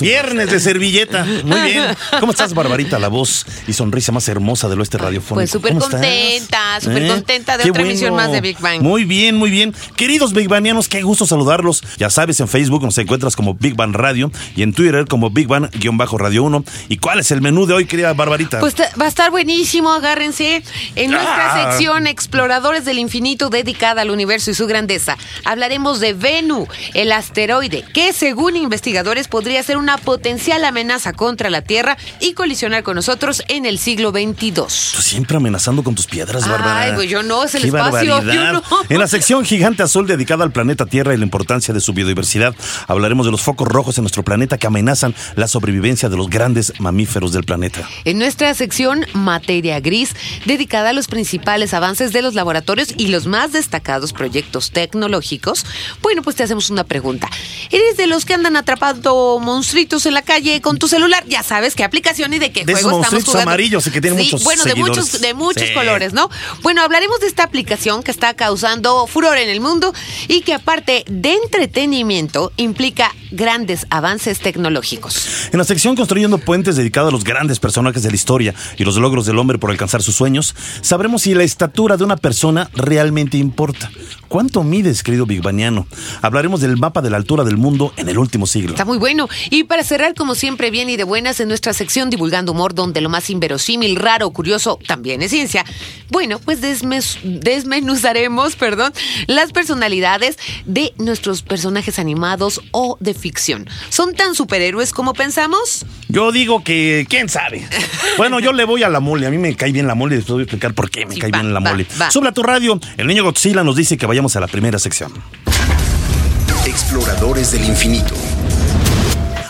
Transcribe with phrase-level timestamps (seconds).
[0.00, 1.24] Viernes de servilleta.
[1.44, 1.84] Muy bien.
[2.20, 2.98] ¿Cómo estás, Barbarita?
[2.98, 5.34] La voz y sonrisa más hermosa del oeste radiofónico.
[5.34, 7.08] Pues súper contenta, súper ¿Eh?
[7.08, 8.80] contenta de Qué otra emisión más de Big Bang.
[8.82, 9.74] Muy bien, muy bien.
[9.96, 11.82] Queridos Big Bangianos, qué gusto saludarlos.
[11.98, 15.46] Ya sabes, en Facebook nos encuentras como Big Bang Radio y en Twitter como Big
[15.48, 16.64] Bang-Radio 1.
[16.88, 18.60] ¿Y cuál es el menú de hoy, querida Barbarita?
[18.60, 20.62] Pues va a estar buenísimo, agárrense.
[20.96, 21.72] En nuestra Ah.
[21.72, 27.84] sección Exploradores del Infinito dedicada al universo y su grandeza, hablaremos de Venu, el asteroide,
[27.94, 33.42] que según investigadores podría ser una potencial amenaza contra la Tierra y colisionar con nosotros
[33.48, 34.92] en el siglo 22.
[34.94, 36.94] Tú siempre amenazando con tus piedras, Ay, Bárbara.
[36.94, 38.62] pues yo no, es el Qué espacio, yo no.
[38.88, 42.54] En la sección Gigante Azul dedicada al planeta Tierra y la importancia de su biodiversidad,
[42.86, 46.72] hablaremos de los focos rojos en nuestro planeta que amenazan la sobrevivencia de los grandes
[46.78, 47.88] mamíferos del planeta.
[48.04, 53.26] En nuestra sección Materia Gris, dedicada a los principales avances de los laboratorios y los
[53.26, 55.64] más destacados proyectos tecnológicos,
[56.02, 57.28] bueno, pues te hacemos una pregunta.
[57.70, 61.22] ¿Eres de los que andan atrapando monstruitos en la calle con tu celular?
[61.28, 63.50] Ya sabes qué aplicación y de qué De esos juego estamos monstruitos jugando.
[63.50, 64.96] amarillos y que tienen Sí, muchos bueno, de seguidores.
[65.04, 65.74] muchos, de muchos Sí.
[65.74, 66.30] colores, ¿no?
[66.62, 69.92] Bueno, hablaremos de esta aplicación que está causando furor en el mundo
[70.28, 75.50] y que aparte de entretenimiento implica grandes avances tecnológicos.
[75.52, 78.96] En la sección Construyendo Puentes dedicada a los grandes personajes de la historia y los
[78.96, 83.36] logros del hombre por alcanzar sus sueños, sabremos si la estatura de una persona realmente
[83.36, 83.90] importa.
[84.28, 85.86] ¿Cuánto mides, querido Bigbaniano?
[86.22, 88.70] Hablaremos del mapa de la altura del mundo en el último siglo.
[88.70, 89.28] Está muy bueno.
[89.50, 93.00] Y para cerrar, como siempre, bien y de buenas en nuestra sección Divulgando Humor, donde
[93.00, 95.64] lo más inverosímil, raro, curioso también es ciencia.
[96.10, 98.92] Bueno, pues desmes- desmenuzaremos, perdón,
[99.26, 103.68] las personalidades de nuestros personajes animados o de ficción.
[103.88, 105.84] ¿Son tan superhéroes como pensamos?
[106.08, 107.66] Yo digo que, ¿quién sabe?
[108.16, 109.26] Bueno, yo le voy a la mole.
[109.26, 110.16] A mí me cae bien la mole.
[110.16, 111.86] Les voy a explicar por qué me Sí, cae va, bien la va, mole.
[112.00, 112.10] va.
[112.10, 112.80] Sube a tu radio.
[112.96, 115.12] El niño Godzilla nos dice que vayamos a la primera sección.
[116.66, 118.14] Exploradores del infinito.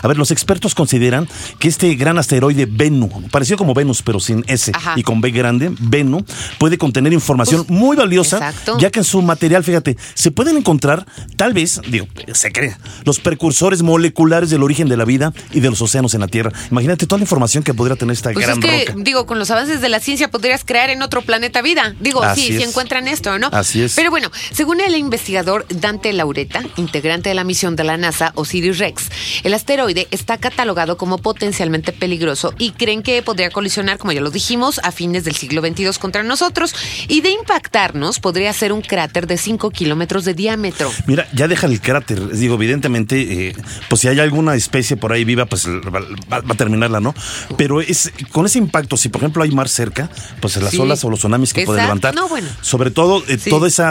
[0.01, 1.27] A ver, los expertos consideran
[1.59, 4.93] que este gran asteroide Bennu, parecido como Venus, pero sin S Ajá.
[4.95, 6.25] y con B grande, Bennu,
[6.57, 8.77] puede contener información Pues, muy valiosa, exacto.
[8.79, 12.75] ya que en su material, fíjate, se pueden encontrar, tal vez, digo, se cree,
[13.05, 16.51] los precursores moleculares del origen de la vida y de los océanos en la Tierra.
[16.71, 19.01] Imagínate toda la información que podría tener esta Pues gran es que, roca.
[19.03, 21.93] digo, con los avances de la ciencia podrías crear en otro planeta vida.
[21.99, 23.49] Digo, Así sí, si encuentran esto, ¿no?
[23.51, 23.95] Así es.
[23.95, 28.77] Pero bueno, según el investigador Dante Laureta, integrante de la misión de la NASA Osiris
[28.77, 29.09] Rex,
[29.43, 34.31] el asteroide está catalogado como potencialmente peligroso y creen que podría colisionar, como ya lo
[34.31, 36.73] dijimos, a fines del siglo XXII contra nosotros
[37.07, 40.91] y de impactarnos podría ser un cráter de 5 kilómetros de diámetro.
[41.07, 42.29] Mira, ya deja el cráter.
[42.35, 43.55] Digo, evidentemente, eh,
[43.89, 45.99] pues si hay alguna especie por ahí viva, pues va,
[46.31, 47.13] va- va a terminarla, ¿no?
[47.57, 50.09] Pero es con ese impacto, si por ejemplo hay mar cerca,
[50.39, 50.79] pues las Sí.
[50.79, 52.15] olas o los tsunamis que puede levantar.
[52.15, 52.47] No, bueno.
[52.61, 53.49] Sobre todo, eh, Sí.
[53.49, 53.83] todo ese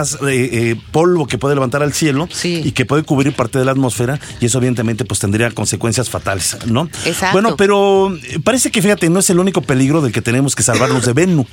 [0.91, 2.61] polvo que puede levantar al cielo Sí.
[2.63, 6.57] y que puede cubrir parte de la atmósfera, y eso evidentemente pues tendría consecuencias fatales,
[6.65, 6.89] ¿no?
[7.05, 7.33] Exacto.
[7.33, 10.63] Bueno, pero eh, parece que fíjate, no es el único peligro del que tenemos que
[10.63, 11.47] salvarnos de Venus.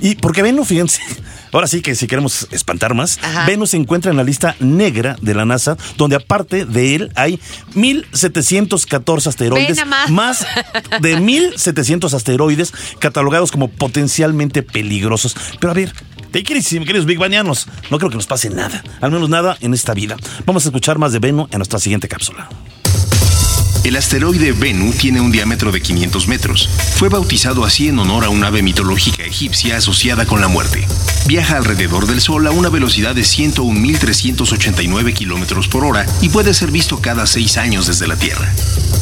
[0.00, 1.02] Y porque Venus, fíjense,
[1.52, 3.46] ahora sí que si queremos espantar más, Ajá.
[3.46, 7.40] Venus se encuentra en la lista negra de la NASA, donde aparte de él hay
[7.74, 10.10] 1.714 asteroides, más.
[10.10, 10.46] más
[11.00, 15.36] de 1.700 asteroides catalogados como potencialmente peligrosos.
[15.58, 15.92] Pero a ver,
[16.30, 19.94] te queridos Big Banianos, no creo que nos pase nada, al menos nada en esta
[19.94, 20.16] vida.
[20.46, 22.48] Vamos a escuchar más de Venus en nuestra siguiente cápsula.
[23.82, 26.68] El asteroide Bennu tiene un diámetro de 500 metros.
[26.96, 30.86] Fue bautizado así en honor a un ave mitológica egipcia asociada con la muerte.
[31.26, 36.70] Viaja alrededor del Sol a una velocidad de 101.389 kilómetros por hora y puede ser
[36.70, 38.52] visto cada seis años desde la Tierra.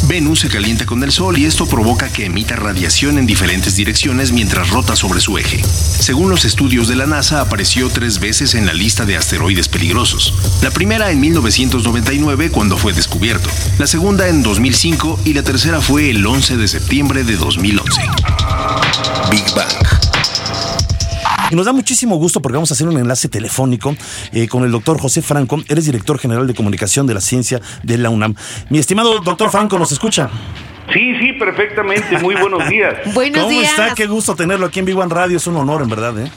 [0.06, 4.32] Venus se calienta con el Sol y esto provoca que emita radiación en diferentes direcciones
[4.32, 5.60] mientras rota sobre su eje.
[5.62, 10.34] Según los estudios de la NASA, apareció tres veces en la lista de asteroides peligrosos.
[10.62, 16.10] La primera en 1999 cuando fue descubierto, la segunda en 2005 y la tercera fue
[16.10, 18.02] el 11 de septiembre de 2011.
[19.30, 19.72] Big Bang.
[21.50, 23.96] Y nos da muchísimo gusto porque vamos a hacer un enlace telefónico
[24.32, 25.58] eh, con el doctor José Franco.
[25.68, 28.34] Eres director general de comunicación de la ciencia de la UNAM.
[28.68, 30.28] Mi estimado doctor Franco, ¿nos escucha?
[30.92, 32.18] Sí, sí, perfectamente.
[32.18, 32.94] Muy buenos días.
[33.14, 33.70] Buenos ¿Cómo días.
[33.70, 33.94] está?
[33.94, 35.38] Qué gusto tenerlo aquí en Big One Radio.
[35.38, 36.30] Es un honor, en verdad, ¿eh?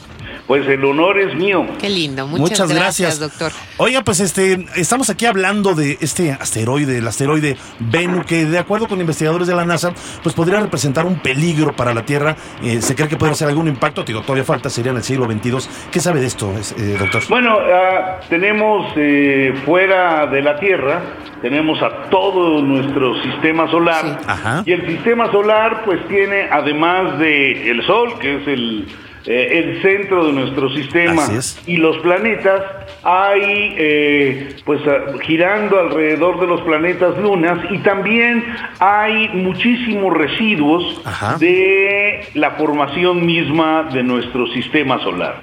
[0.52, 1.64] Pues el honor es mío.
[1.80, 3.52] Qué lindo, muchas, gracias, doctor.
[3.78, 8.86] Oiga, pues este, estamos aquí hablando de este asteroide, el asteroide Bennu, que de acuerdo
[8.86, 12.36] con investigadores de la NASA, pues podría representar un peligro para la Tierra.
[12.62, 15.24] Eh, se cree que puede hacer algún impacto, digo, todavía falta, sería en el siglo
[15.24, 15.70] XXII.
[15.90, 17.22] ¿Qué sabe de esto, eh, doctor?
[17.30, 21.00] Bueno, ah, tenemos eh, fuera de la Tierra,
[21.40, 24.20] tenemos a todo nuestro sistema solar.
[24.66, 28.86] Y el sistema solar, pues tiene, además de el Sol, que es el
[29.26, 31.22] eh, el centro de nuestro sistema
[31.66, 32.62] y los planetas,
[33.04, 38.44] hay eh, pues ah, girando alrededor de los planetas lunas y también
[38.80, 41.02] hay muchísimos residuos
[41.38, 45.42] de la formación misma de nuestro sistema solar.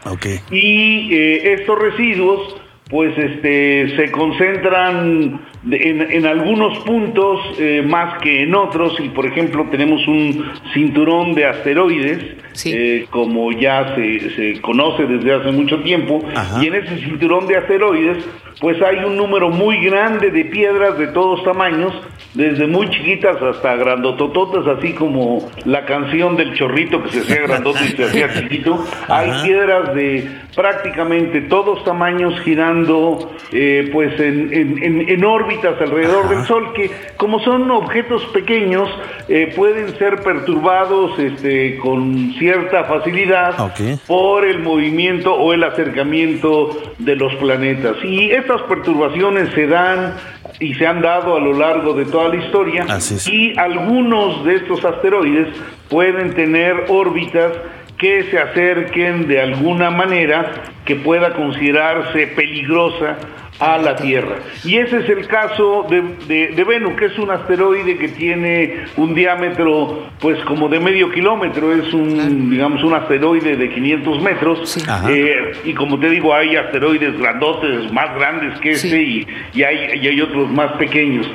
[0.52, 2.59] Y eh, estos residuos
[2.90, 9.00] pues este se concentran en, algunos puntos eh, más que en otros.
[9.00, 10.44] Y por ejemplo tenemos un
[10.74, 12.20] cinturón de asteroides
[12.66, 16.20] eh, como ya se, se, conoce desde hace mucho tiempo.
[16.62, 18.26] Y en ese cinturón de asteroides
[18.60, 21.94] pues hay un número muy grande de piedras de todos tamaños
[22.34, 27.80] desde muy chiquitas hasta grandotototas así como la canción del chorrito que se hacía grandote
[27.86, 28.84] y se hacía chiquito.
[29.08, 36.44] Hay piedras de prácticamente todos tamaños girando eh, pues en, en, en, órbitas alrededor del
[36.46, 38.90] Sol que como son objetos pequeños
[39.28, 43.74] eh, pueden ser perturbados este, con cierta facilidad
[44.08, 47.98] por el movimiento o el acercamiento de los planetas.
[48.04, 50.14] Y estas perturbaciones se dan
[50.60, 52.86] y se han dado a lo largo de toda la historia
[53.32, 55.48] y algunos de estos asteroides
[55.90, 57.54] pueden tener órbitas
[57.98, 60.52] que se acerquen de alguna manera
[60.86, 63.18] que pueda considerarse peligrosa
[63.60, 64.38] a la Tierra.
[64.64, 69.14] Y ese es el caso de, de, Venus, que es un asteroide que tiene un
[69.14, 74.78] diámetro pues como de medio kilómetro, es un, digamos, un asteroide de 500 metros.
[75.10, 80.00] Eh, y como te digo, hay asteroides grandotes, más grandes que este, y, y, hay,
[80.02, 81.30] y hay otros más pequeños.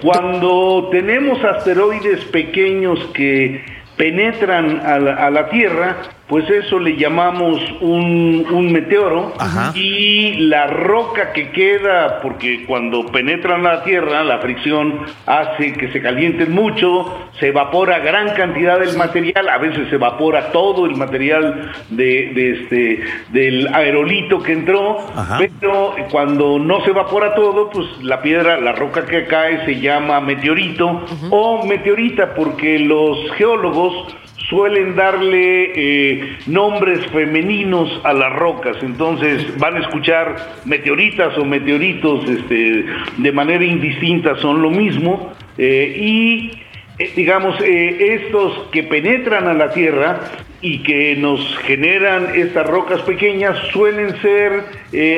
[0.00, 3.64] Cuando tenemos asteroides pequeños que
[3.96, 5.96] penetran a la, Tierra,
[6.28, 9.32] pues eso le llamamos un, meteoro.
[9.74, 16.00] Y la roca que queda, porque cuando penetran la Tierra, la fricción hace que se
[16.00, 21.72] calienten mucho, se evapora gran cantidad del material, a veces se evapora todo el material
[21.90, 24.98] de, este, del aerolito que entró,
[25.38, 30.20] pero cuando no se evapora todo, pues la piedra, la roca que cae se llama
[30.20, 34.16] meteorito o meteorita, porque los geólogos
[34.52, 42.28] suelen darle eh, nombres femeninos a las rocas, entonces van a escuchar meteoritas o meteoritos
[42.28, 42.84] este,
[43.16, 46.50] de manera indistinta, son lo mismo, eh, y
[46.98, 50.20] eh, digamos, estos que penetran a la Tierra
[50.62, 54.62] y que nos generan estas rocas pequeñas suelen ser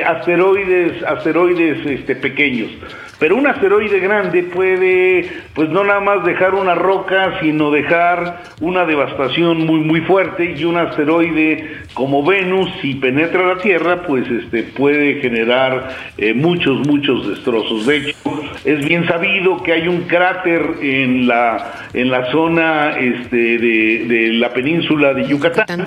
[0.07, 2.71] asteroides, asteroides este, pequeños.
[3.19, 8.85] Pero un asteroide grande puede, pues no nada más dejar una roca, sino dejar una
[8.85, 10.55] devastación muy, muy fuerte.
[10.57, 15.89] Y un asteroide como Venus, si penetra la Tierra, pues este, puede generar
[16.19, 17.87] eh, muchos, muchos destrozos.
[17.87, 18.17] De hecho,
[18.65, 24.53] es bien sabido que hay un cráter en la, en la zona este, de, la
[24.53, 25.85] península de Yucatán.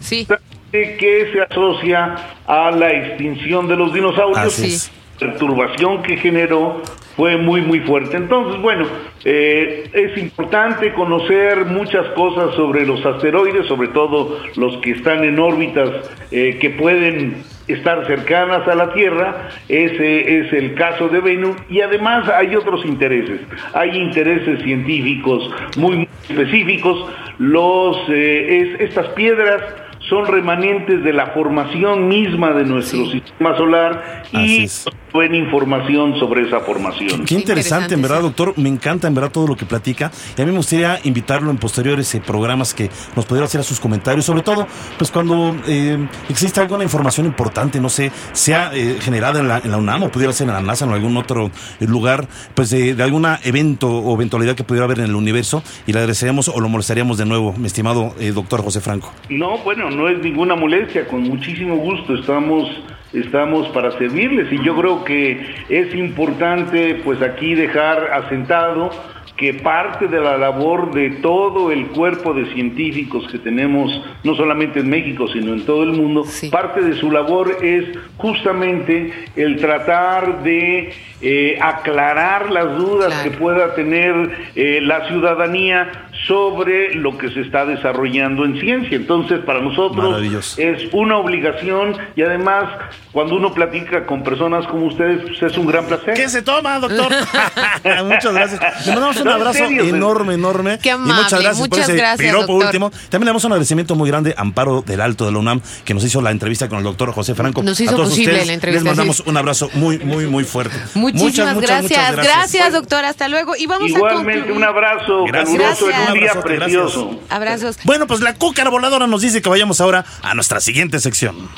[0.00, 0.26] Sí.
[0.70, 2.16] Que se asocia
[2.46, 6.82] a la extinción de los dinosaurios perturbación que generó
[7.16, 8.16] fue muy muy fuerte.
[8.16, 8.86] Entonces, bueno,
[9.24, 15.38] eh, es importante conocer muchas cosas sobre los asteroides, sobre todo los que están en
[15.38, 15.90] órbitas
[16.30, 21.80] eh, que pueden estar cercanas a la Tierra, ese es el caso de Venus, y
[21.80, 23.40] además hay otros intereses,
[23.74, 27.06] hay intereses científicos muy, específicos,
[27.38, 29.62] los, eh, estas piedras
[30.08, 34.66] son remanentes de la formación misma de nuestro sistema solar y
[35.12, 37.24] buena información sobre esa formación.
[37.24, 38.54] Qué, interesante, en verdad, doctor.
[38.56, 40.10] Me encanta, en verdad, todo lo que platica.
[40.36, 43.64] Y a mí me gustaría invitarlo en posteriores eh, programas que nos pudiera hacer a
[43.64, 45.98] sus comentarios, sobre todo, pues cuando eh,
[46.28, 50.08] existe alguna información importante, no sé, sea eh, generada en la, en la, UNAM o
[50.10, 51.50] pudiera ser en la NASA o en algún otro
[51.80, 55.92] lugar, pues de, de algún evento o eventualidad que pudiera haber en el universo, y
[55.92, 59.12] le agradeceríamos o lo molestaríamos de nuevo, mi estimado doctor José Franco.
[59.28, 62.68] No, bueno, no es ninguna molestia, con muchísimo gusto estamos
[63.12, 64.52] estamos para servirles.
[64.52, 68.90] Y yo creo que es importante pues aquí dejar asentado
[69.38, 74.80] que parte de la labor de todo el cuerpo de científicos que tenemos, no solamente
[74.80, 77.84] en México, sino en todo el mundo, parte de su labor es
[78.16, 86.94] justamente el tratar de eh, aclarar las dudas que pueda tener eh, la ciudadanía sobre
[86.94, 88.96] lo que se está desarrollando en ciencia.
[88.96, 92.64] Entonces, para nosotros es una obligación y además,
[93.12, 96.14] cuando uno platica con personas como ustedes, pues es un gran placer.
[96.14, 97.12] ¿Qué se toma, doctor?
[98.04, 98.86] muchas gracias.
[98.86, 100.78] Le mandamos un abrazo enorme, enorme.
[100.82, 101.12] Qué amable.
[101.12, 102.90] Y muchas gracias muchas por ese gracias, último.
[102.90, 105.94] También le damos un agradecimiento muy grande a Amparo del Alto de la UNAM, que
[105.94, 107.62] nos hizo la entrevista con el doctor José Franco.
[107.62, 108.84] Nos hizo posible la entrevista.
[108.84, 110.76] Les mandamos un abrazo muy, muy, muy fuerte.
[110.94, 112.16] Muchísimas muchas, gracias.
[112.16, 112.72] gracias.
[112.72, 113.04] doctor.
[113.04, 113.54] Hasta luego.
[113.56, 117.20] Y vamos Igualmente, un abrazo caluroso en un día precioso.
[117.28, 117.76] Abrazos.
[117.84, 121.48] Bueno, pues la cúcara voladora nos dice que vayamos ahora a nuestra siguiente sección.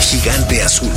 [0.00, 0.90] Gigante azul.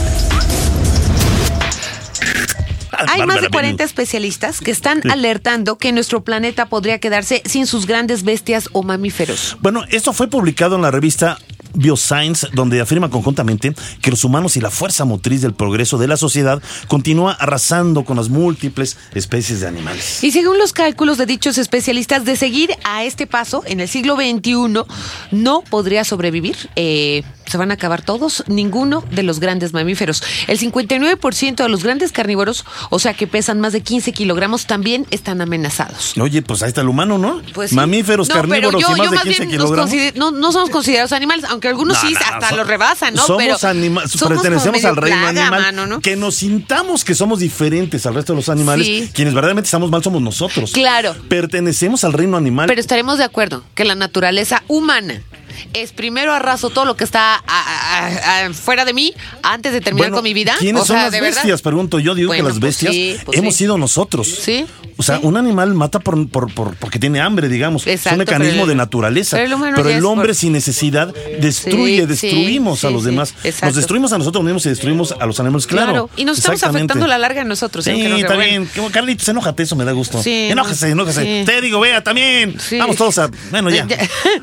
[3.08, 7.88] Hay más de 40 especialistas que están alertando que nuestro planeta podría quedarse sin sus
[7.88, 9.58] grandes bestias o mamíferos.
[9.62, 11.40] Bueno, esto fue publicado en la revista
[11.74, 16.18] Bioscience, donde afirma conjuntamente que los humanos y la fuerza motriz del progreso de la
[16.18, 20.24] sociedad continúa arrasando con las múltiples especies de animales.
[20.24, 24.16] Y según los cálculos de dichos especialistas, de seguir a este paso en el siglo
[24.16, 24.84] XXI,
[25.32, 26.56] no podría sobrevivir.
[26.76, 30.24] Eh, se van a acabar todos, ninguno de los grandes mamíferos.
[30.48, 35.06] El 59% de los grandes carnívoros, o sea que pesan más de 15 kilogramos, también
[35.12, 36.18] están amenazados.
[36.18, 37.42] Oye, pues ahí está el humano, ¿no?
[37.54, 39.92] Pues Mamíferos, carnívoros y más de 15 kilogramos.
[40.16, 43.26] No, somos considerados animales, aunque algunos sí hasta los rebasan, ¿no?
[43.26, 46.00] Somos animales, pertenecemos al reino animal.
[46.02, 49.10] Que nos sintamos que somos diferentes al resto de los animales.
[49.14, 50.72] Quienes verdaderamente estamos mal somos nosotros.
[50.72, 51.16] Claro.
[51.28, 52.68] Pertenecemos al reino animal.
[52.68, 55.22] Pero estaremos de acuerdo que la naturaleza humana
[55.74, 57.44] es primero arraso todo lo que está
[58.54, 60.56] fuera de mí antes de terminar con mi vida.
[60.60, 61.62] ¿Quiénes son las bestias?
[61.62, 64.28] Pregunto yo, digo que las pues bestias pues hemos sido nosotros.
[64.28, 64.66] Sí.
[64.98, 67.88] O sea, un animal mata por, por, porque tiene hambre, digamos.
[67.88, 69.38] es un mecanismo de naturaleza.
[69.38, 73.34] Pero el, hombre sin necesidad destruye, destruimos a los demás.
[73.64, 76.10] Nos destruimos a nosotros mismos y destruimos a los animales, claro.
[76.16, 77.86] Y nos estamos afectando a la larga a nosotros.
[77.86, 78.70] Sí, está bien.
[78.92, 80.22] Carlitos, enójate, eso me da gusto.
[80.24, 81.44] Enójese, enójese.
[81.46, 82.56] Te digo, vea, también.
[82.78, 83.30] Vamos todos a...
[83.50, 83.88] Bueno, ya.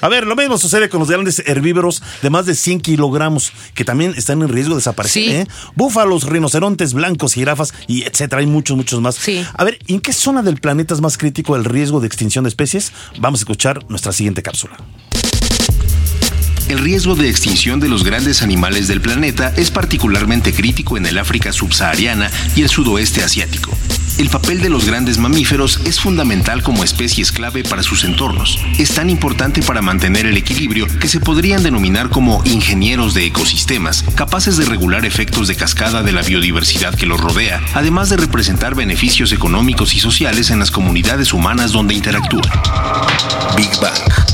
[0.00, 3.84] A ver, lo mismo sucede con los grandes herbívoros de más de 100 kilogramos que
[3.84, 5.22] también están en riesgo de desaparecer.
[5.28, 5.46] ¿eh?
[5.74, 8.40] Búfalos, rinocerontes blancos, jirafas y etcétera.
[8.40, 9.18] Hay muchos, muchos más.
[9.54, 12.48] A ver, ¿en qué zona del planeta es más crítico el riesgo de extinción de
[12.48, 12.92] especies?
[13.20, 14.76] Vamos a escuchar nuestra siguiente cápsula.
[16.68, 21.16] El riesgo de extinción de los grandes animales del planeta es particularmente crítico en el
[21.16, 23.70] África subsahariana y el sudoeste asiático.
[24.18, 28.58] El papel de los grandes mamíferos es fundamental como especies clave para sus entornos.
[28.76, 34.04] Es tan importante para mantener el equilibrio que se podrían denominar como ingenieros de ecosistemas,
[34.16, 38.74] capaces de regular efectos de cascada de la biodiversidad que los rodea, además de representar
[38.74, 42.50] beneficios económicos y sociales en las comunidades humanas donde interactúan.
[43.56, 44.27] Big Bang.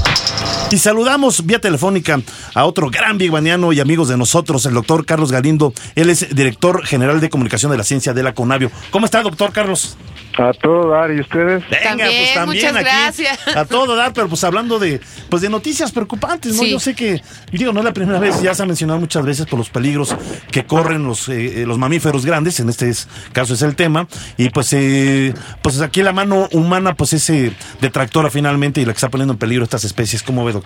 [0.74, 2.20] Y saludamos vía telefónica
[2.52, 5.72] a otro gran bigbaniano y amigos de nosotros, el doctor Carlos Galindo.
[5.94, 8.72] Él es director general de comunicación de la ciencia de la CONAVIO.
[8.90, 9.96] ¿Cómo está, doctor Carlos?
[10.36, 11.62] A todo dar, ¿y ustedes?
[11.70, 13.38] Venga, pues también muchas gracias.
[13.56, 16.64] A todo dar, pero pues hablando de pues de noticias preocupantes, ¿no?
[16.64, 19.46] Yo sé que, digo, no es la primera vez, ya se ha mencionado muchas veces
[19.46, 20.16] por los peligros
[20.50, 22.92] que corren los, eh, eh, los mamíferos grandes, en este
[23.32, 28.28] caso es el tema, y pues eh, pues aquí la mano humana, pues ese detractora
[28.28, 30.63] finalmente y la que está poniendo en peligro estas especies, ¿cómo ve, doctor?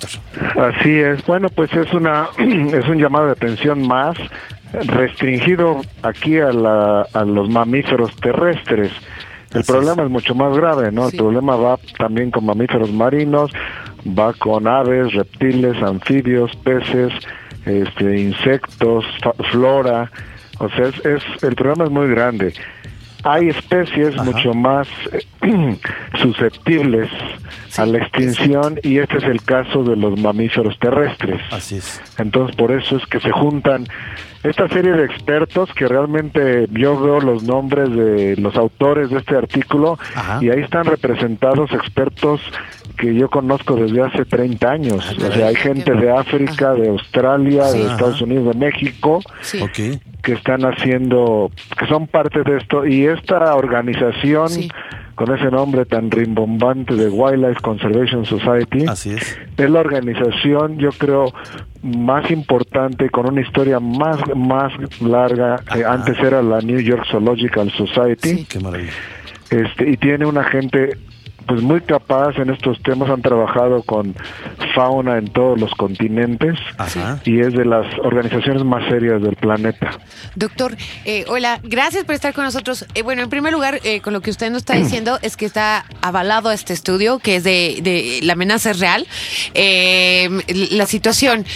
[0.57, 4.17] Así es, bueno, pues es una es un llamado de atención más
[4.73, 8.93] restringido aquí a, la, a los mamíferos terrestres.
[9.55, 10.11] El problema es.
[10.11, 11.09] mucho más grave, ¿no?
[11.09, 13.51] El problema va también con mamíferos marinos,
[14.07, 17.13] va con aves, reptiles, anfibios, peces,
[17.65, 19.07] este, insectos,
[19.51, 20.11] flora.
[20.59, 22.53] O sea, es, el problema es muy grande.
[23.25, 25.25] Hay especies mucho más eh,
[26.23, 27.11] susceptibles
[27.77, 31.41] a la extinción y este es el caso de los mamíferos terrestres.
[31.51, 32.01] Así es.
[32.19, 33.87] Entonces, por eso es que se juntan
[34.43, 39.37] esta serie de expertos que realmente yo veo los nombres de los autores de este
[39.37, 39.99] artículo
[40.41, 42.41] y ahí están representados expertos
[42.99, 45.17] que yo conozco desde hace 30 años.
[45.17, 49.21] o sea, hay gente de África, de Australia, de Estados Unidos, de México,
[50.23, 52.87] que están haciendo, que son parte de esto.
[52.87, 54.51] Y esta organización
[55.15, 58.87] con ese nombre tan rimbombante de Wildlife Conservation Society.
[58.87, 59.37] Así es.
[59.57, 61.33] Es la organización, yo creo,
[61.83, 65.57] más importante, con una historia más, más larga.
[65.73, 68.45] que antes era la New York Zoological Society.
[68.49, 68.93] Qué maravilla.
[69.51, 70.97] Este, y tiene una gente
[71.49, 74.15] pues muy capaz en estos temas, han trabajado con
[74.75, 76.59] fauna en todos los continentes
[77.25, 79.99] y es de las organizaciones más serias del planeta.
[80.35, 80.77] Doctor,
[81.07, 82.85] eh, hola, gracias por estar con nosotros.
[82.95, 85.47] Eh, bueno, en primer lugar, eh, con lo que usted nos está diciendo es que
[85.47, 89.07] está avalado este estudio, que es de, de la amenaza es real.
[89.55, 91.47] la situación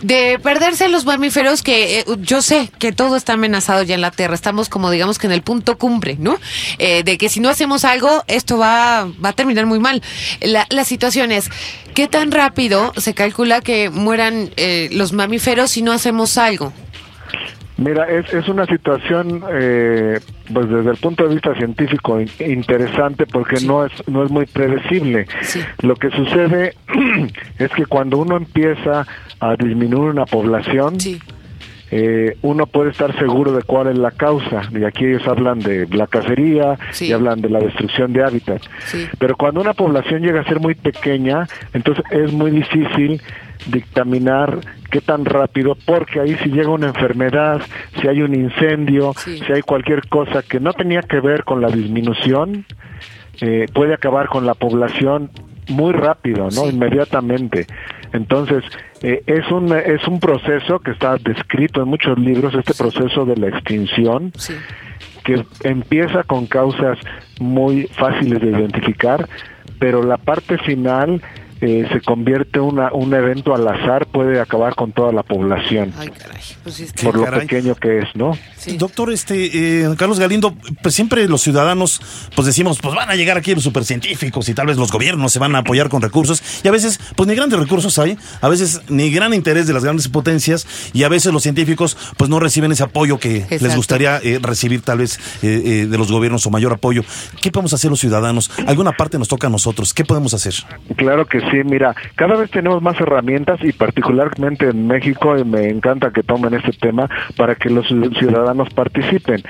[0.00, 4.34] de perderse los mamíferos, que yo sé que todo está amenazado ya en la Tierra.
[4.34, 6.38] Estamos como digamos que en el punto cumbre, ¿no?
[6.78, 10.02] de que si no hacemos algo, esto va, va a terminar muy mal.
[10.40, 11.50] La, la situación es,
[11.94, 14.50] ¿qué tan rápido se calcula que mueran
[14.92, 16.72] los mamíferos si no hacemos algo?
[17.80, 20.20] Mira, es, es una situación, eh,
[20.52, 25.26] pues desde el punto de vista científico, interesante porque no es no es muy predecible.
[25.80, 26.74] Lo que sucede
[27.58, 29.06] es que cuando uno empieza
[29.40, 30.98] a disminuir una población,
[31.90, 34.62] eh, uno puede estar seguro de cuál es la causa.
[34.72, 38.62] Y aquí ellos hablan de la cacería y hablan de la destrucción de hábitat.
[39.18, 43.20] Pero cuando una población llega a ser muy pequeña, entonces es muy difícil
[43.66, 47.60] dictaminar qué tan rápido, porque ahí si llega una enfermedad,
[48.00, 51.68] si hay un incendio, si hay cualquier cosa que no tenía que ver con la
[51.68, 52.64] disminución,
[53.40, 55.30] eh, puede acabar con la población
[55.68, 56.68] muy rápido, ¿no?
[56.68, 57.66] Inmediatamente.
[58.12, 58.64] Entonces,
[59.02, 63.36] eh, es, un, es un proceso que está descrito en muchos libros, este proceso de
[63.36, 64.32] la extinción,
[65.24, 66.98] que empieza con causas
[67.38, 69.28] muy fáciles de identificar,
[69.78, 71.22] pero la parte final
[71.62, 75.92] eh, se convierte una, un evento al azar, puede acabar con toda la población.
[76.62, 78.32] Pues por lo pequeño que es, ¿no?
[78.78, 82.00] Doctor, este, eh, Carlos Galindo, pues siempre los ciudadanos,
[82.34, 85.38] pues decimos, pues van a llegar aquí los supercientíficos y tal vez los gobiernos se
[85.38, 88.80] van a apoyar con recursos y a veces, pues ni grandes recursos hay, a veces
[88.88, 92.72] ni gran interés de las grandes potencias y a veces los científicos, pues no reciben
[92.72, 97.02] ese apoyo que les gustaría eh, recibir tal vez de los gobiernos o mayor apoyo.
[97.42, 98.50] ¿Qué podemos hacer los ciudadanos?
[98.66, 99.92] Alguna parte nos toca a nosotros.
[99.92, 100.54] ¿Qué podemos hacer?
[100.96, 105.68] Claro que sí, mira, cada vez tenemos más herramientas y particularmente en México, y me
[105.68, 109.42] encanta que tomen este tema para que los ciudadanos participen.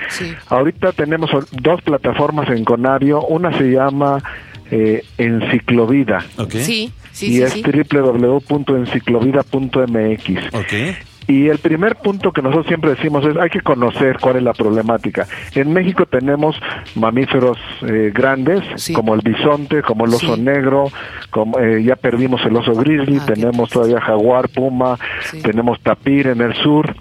[0.47, 4.21] Ahorita tenemos dos plataformas en Conavio, una se llama
[4.69, 6.25] eh, Enciclovida.
[6.49, 10.53] Sí, sí, y es www.enciclovida.mx.
[10.53, 10.95] Okay.
[11.27, 14.53] Y el primer punto que nosotros siempre decimos es hay que conocer cuál es la
[14.53, 15.27] problemática.
[15.53, 16.55] En México tenemos
[16.95, 18.63] mamíferos eh, grandes
[18.93, 20.91] como el bisonte, como el oso negro,
[21.29, 24.97] como eh, ya perdimos el oso grizzly, ah, tenemos todavía jaguar, puma,
[25.43, 26.95] tenemos tapir en el sur.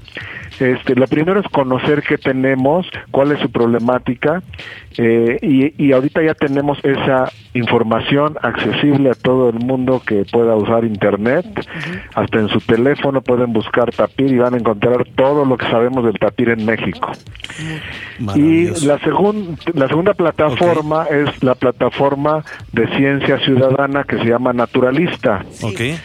[0.60, 4.42] Este, lo primero es conocer qué tenemos, cuál es su problemática
[4.98, 10.54] eh, y, y, ahorita ya tenemos esa información accesible a todo el mundo que pueda
[10.56, 11.46] usar internet,
[12.14, 16.04] hasta en su teléfono pueden buscar tapir y van a encontrar todo lo que sabemos
[16.04, 17.12] del tapir en México.
[18.34, 19.00] Y la,
[19.75, 25.44] la segunda plataforma es la plataforma de ciencia ciudadana que se llama Naturalista.
[25.62, 25.99] Okay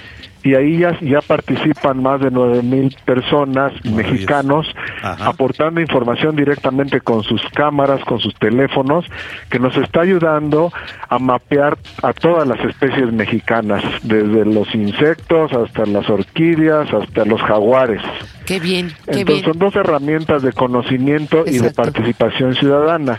[0.45, 4.67] y ahí ya, ya participan más de nueve mil personas mexicanos
[5.01, 9.05] aportando información directamente con sus cámaras, con sus teléfonos,
[9.49, 10.71] que nos está ayudando
[11.09, 17.41] a mapear a todas las especies mexicanas, desde los insectos hasta las orquídeas, hasta los
[17.41, 18.03] jaguares.
[18.45, 23.17] Qué bien, qué Entonces, Son dos herramientas de conocimiento y de participación ciudadana.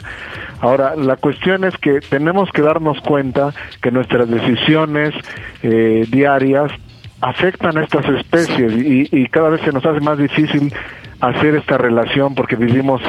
[0.60, 5.12] Ahora, la cuestión es que tenemos que darnos cuenta que nuestras decisiones
[5.62, 6.70] eh, diarias
[7.20, 10.72] afectan a estas especies y, y, cada vez se nos hace más difícil
[11.20, 13.00] hacer esta relación porque vivimos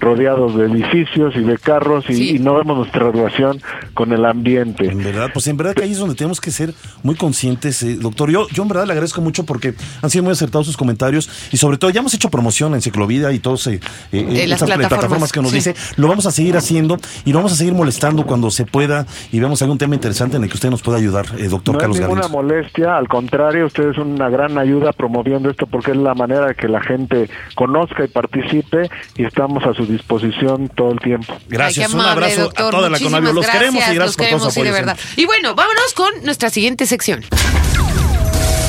[0.00, 3.60] rodeados de edificios y de carros y, no vemos nuestra relación
[3.94, 4.86] con el ambiente.
[4.86, 7.96] En verdad, pues en verdad que ahí es donde tenemos que ser muy conscientes, eh,
[7.96, 8.30] doctor.
[8.30, 11.56] Yo, yo en verdad le agradezco mucho porque han sido muy acertados sus comentarios y
[11.56, 13.80] sobre todo ya hemos hecho promoción en Ciclovida y todas eh,
[14.12, 15.74] eh, las plataformas, que nos dice.
[15.96, 19.38] Lo vamos a seguir haciendo y lo vamos a seguir molestando cuando se pueda y
[19.38, 22.06] vemos algún tema interesante en el que usted nos pueda ayudar, doctor no Carlos No
[22.06, 26.14] es ninguna molestia, al contrario, usted es una gran ayuda promoviendo esto porque es la
[26.14, 31.36] manera que la gente conozca y participe y estamos a su disposición todo el tiempo.
[31.48, 33.32] Gracias, un abrazo a toda la Conavio.
[33.32, 34.72] Los queremos y gracias por todo su apoyo.
[34.72, 34.98] verdad.
[35.16, 37.24] Y bueno, vámonos con nuestra siguiente sección.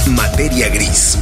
[0.08, 1.18] Materia gris.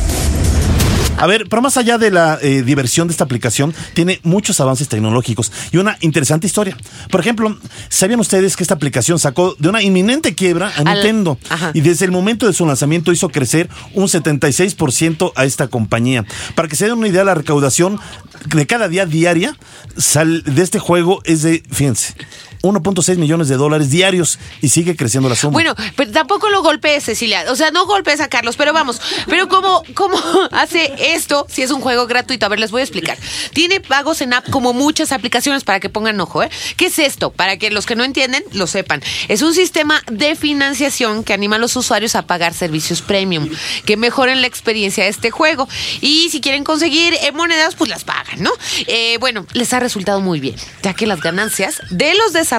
[1.18, 4.88] A ver, pero más allá de la eh, diversión de esta aplicación, tiene muchos avances
[4.88, 6.76] tecnológicos y una interesante historia.
[7.12, 7.58] Por ejemplo,
[7.90, 11.38] ¿sabían ustedes que esta aplicación sacó de una inminente quiebra a Nintendo?
[11.74, 16.26] Y desde el momento de su lanzamiento hizo crecer un 76% a esta compañía.
[16.56, 18.00] Para que se den una idea, la recaudación
[18.46, 19.56] de cada día diaria
[19.96, 22.16] de este juego es de, fíjense,
[22.62, 25.54] 1.6 millones de dólares diarios y sigue creciendo la suma.
[25.54, 27.46] Bueno, pero tampoco lo golpees, Cecilia.
[27.50, 29.02] O sea, no golpees a Carlos, pero vamos.
[29.28, 30.18] Pero ¿cómo, cómo
[30.52, 32.46] hace esto si es un juego gratuito?
[32.46, 33.18] A ver, les voy a explicar.
[33.54, 36.50] Tiene pagos en app como muchas aplicaciones para que pongan ojo, ¿eh?
[36.78, 37.32] ¿Qué es esto?
[37.32, 39.02] Para que los que no entienden lo sepan.
[39.28, 43.50] Es un sistema de financiación que anima a los usuarios a pagar servicios premium
[43.86, 45.68] que mejoren la experiencia de este juego.
[46.02, 48.52] Y si quieren conseguir eh, monedas, pues las pagan, ¿no?
[48.88, 52.51] Eh, bueno, les ha resultado muy bien, ya que las ganancias de los desarrolladores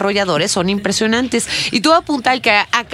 [0.49, 1.47] son impresionantes.
[1.71, 2.53] Y todo apunta al que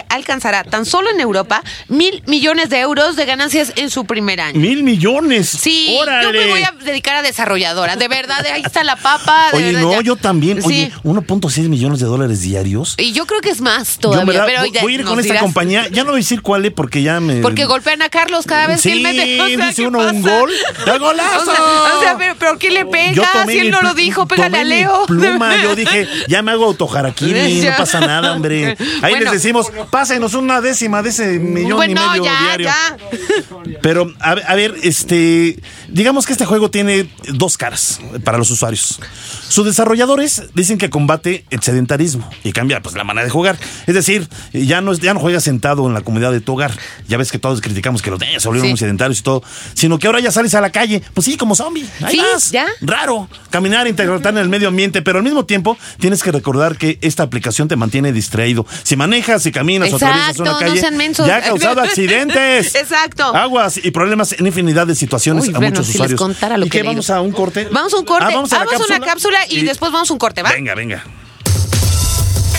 [0.09, 4.59] alcanzará tan solo en Europa mil millones de euros de ganancias en su primer año.
[4.59, 5.49] ¡Mil millones!
[5.49, 7.97] Sí, yo me voy a dedicar a desarrolladora.
[7.97, 9.49] De verdad, ahí está la papa.
[9.53, 10.61] Oye, no, yo también.
[10.65, 12.95] Oye, 1.6 millones de dólares diarios.
[12.99, 14.45] Y yo creo que es más todavía.
[14.47, 15.89] pero voy, a ir con esta compañía.
[15.89, 17.37] Ya no voy a decir cuál es porque ya me.
[17.37, 19.41] Porque golpean a Carlos cada vez que él mete.
[19.41, 20.51] O dice uno un gol.
[20.87, 21.51] ¡El golazo!
[21.51, 23.47] O sea, pero, pero ¿qué le pega?
[23.47, 25.07] Si él no lo dijo, pégale a Leo.
[25.07, 28.77] Pluma, yo dije, ya me hago autojaraquini, no pasa nada, hombre.
[29.03, 32.69] Ahí les decimos, pásenos una décima de ese millón y medio ya, diario.
[32.69, 32.97] Ya.
[33.83, 35.59] Pero, a, a ver, este.
[35.89, 39.01] Digamos que este juego tiene dos caras para los usuarios.
[39.49, 43.59] Sus desarrolladores dicen que combate el sedentarismo y cambia pues la manera de jugar.
[43.87, 46.73] Es decir, ya no, ya no juegas sentado en la comunidad de tu hogar.
[47.09, 49.43] Ya ves que todos criticamos que los niños se volvieron muy sedentarios y todo.
[49.75, 51.87] Sino que ahora ya sales a la calle, pues sí, como zombie.
[52.03, 52.51] Ahí vas.
[52.51, 52.67] ¿Ya?
[52.81, 53.29] Raro.
[53.51, 57.23] Caminar, interactuar en el medio ambiente, pero al mismo tiempo tienes que recordar que esta
[57.23, 58.67] aplicación te mantiene distraído.
[58.83, 60.81] Si manejas, si caminas o atraviesas una calle,
[61.27, 62.75] ya ha causado accidentes.
[62.75, 63.25] Exacto.
[63.35, 66.21] Aguas y problemas en infinidad de situaciones a muchos usuarios.
[66.65, 67.69] ¿Y qué, vamos a un corte?
[67.71, 68.27] Vamos a un corte.
[68.27, 70.53] Ah, vamos a, una cápsula y, después vamos a un corte, ¿va?
[70.53, 71.05] Venga, venga.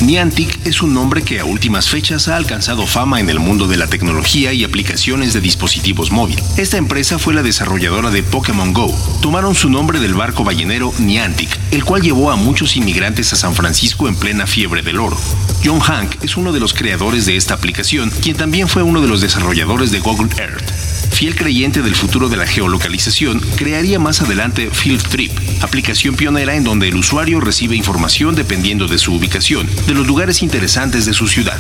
[0.02, 3.76] Niantic es un nombre que a últimas fechas ha alcanzado fama en el mundo de
[3.76, 6.58] la tecnología y aplicaciones de dispositivos móviles.
[6.58, 8.96] Esta empresa fue la desarrolladora de Pokémon Go.
[9.22, 13.54] Tomaron su nombre del barco ballenero Niantic, el cual llevó a muchos inmigrantes a San
[13.56, 15.18] Francisco en plena fiebre del oro.
[15.66, 19.10] John Hank es uno de los creadores de esta aplicación, quien también fue uno de
[19.10, 20.72] los desarrolladores de Google Earth.
[21.12, 25.32] Fiel creyente del futuro de la geolocalización, crearía más adelante Field Trip,
[25.62, 30.44] aplicación pionera en donde el usuario recibe información dependiendo de su ubicación, de los lugares
[30.44, 31.58] interesantes de su ciudad.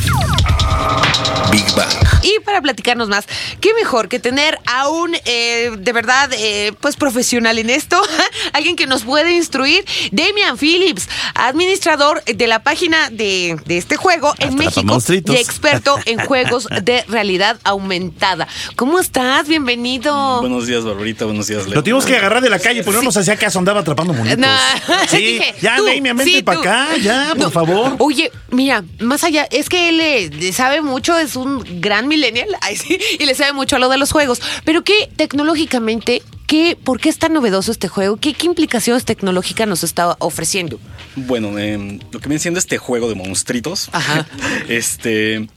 [1.51, 1.89] Big Bang.
[2.21, 3.25] Y para platicarnos más,
[3.59, 7.99] qué mejor que tener a un, eh, de verdad, eh, pues profesional en esto,
[8.53, 14.55] alguien que nos puede instruir, Damian Phillips, administrador de la página de, este juego en
[14.55, 18.47] México y experto en juegos de realidad aumentada.
[18.75, 19.47] ¿Cómo estás?
[19.47, 20.41] Bienvenido.
[20.41, 21.25] Buenos días, Barbarita.
[21.25, 21.75] Buenos días, Leo.
[21.75, 24.45] Lo tuvimos que agarrar de la calle, porque no nos hacía caso, andaba atrapando monitos.
[25.07, 27.95] sí, ya, Damian, vente para acá, ya, por favor.
[27.99, 28.18] Oye,
[28.51, 32.47] mira, más allá, es que él le, sabe mucho, es un gran millennial,
[33.19, 34.41] y le sabe mucho a lo de los juegos.
[34.65, 38.17] Pero ¿qué tecnológicamente ¿Qué, ¿Por qué es tan novedoso este juego?
[38.17, 40.79] ¿Qué, qué implicaciones tecnológicas nos está ofreciendo?
[41.15, 43.91] Bueno, em, lo que viene siendo este juego de monstruitos,
[44.67, 45.47] este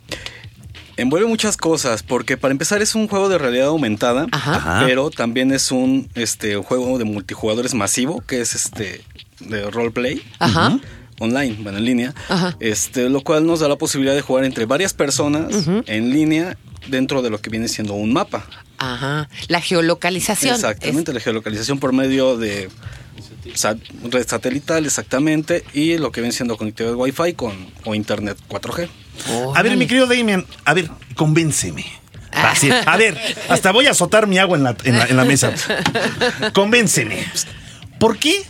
[0.99, 4.27] envuelve muchas cosas, porque para empezar es un juego de realidad aumentada,
[4.85, 9.03] pero también es un este juego de multijugadores masivo, que es este
[9.41, 10.23] de roleplay.
[10.41, 10.79] Ajá
[11.23, 12.15] online, bueno, en línea,
[12.61, 16.57] este, lo cual nos da la posibilidad de jugar entre varias personas en línea
[16.89, 18.45] dentro de lo que viene siendo un mapa.
[18.79, 20.55] Ajá, la geolocalización.
[20.55, 22.69] Exactamente, la geolocalización por medio de
[24.11, 27.53] red satelital, exactamente, y lo que viene siendo conectividad Wi-Fi con,
[27.85, 28.89] o Internet 4G.
[29.55, 31.85] a ver, mi querido Damien, a ver, convénceme.
[32.35, 32.55] Ah.
[32.87, 35.53] a ver, hasta voy a azotar mi agua en la, en la, en la mesa.
[36.55, 37.19] Convénceme.
[37.99, 38.43] ¿Por qué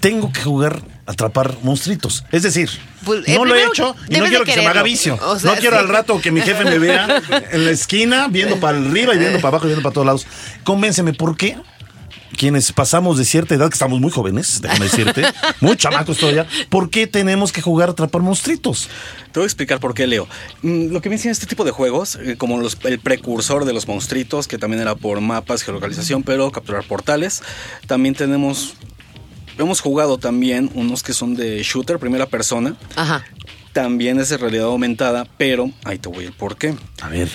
[0.00, 2.24] tengo que jugar atrapar monstruitos.
[2.32, 2.68] Es decir,
[3.04, 5.18] pues, no lo he hecho y no quiero que se me haga vicio.
[5.42, 9.14] no quiero al rato que mi jefe me vea en la esquina, viendo para arriba
[9.14, 10.26] y viendo para abajo y viendo para todos lados.
[10.64, 11.56] Convénceme, ¿por qué?
[12.36, 15.22] Quienes pasamos de cierta edad, que estamos muy jóvenes, déjame decirte,
[15.60, 18.88] muy chamacos todavía, ¿por qué tenemos que jugar a atrapar monstruitos?
[19.32, 20.28] Te voy a explicar por qué, Leo.
[20.60, 23.86] Mm, lo que me enseña este tipo de juegos, eh, como el precursor de los
[23.86, 27.42] monstruitos, que también era por mapas, geolocalización, pero capturar portales,
[27.86, 28.74] también tenemos
[29.58, 32.76] Hemos jugado también unos que son de shooter, primera persona.
[32.94, 33.24] Ajá.
[33.72, 36.74] También es de realidad aumentada, pero ahí te voy el por qué.
[37.00, 37.28] A ver.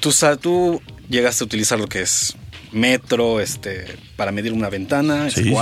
[0.00, 2.36] Tú, tú llegaste a utilizar lo que es
[2.72, 5.54] metro, este, para medir una ventana, sí,